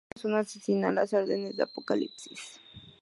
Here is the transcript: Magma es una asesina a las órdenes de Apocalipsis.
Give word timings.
Magma 0.03 0.11
es 0.19 0.25
una 0.25 0.39
asesina 0.39 0.89
a 0.89 0.93
las 0.93 1.13
órdenes 1.13 1.55
de 1.57 1.61
Apocalipsis. 1.61 2.59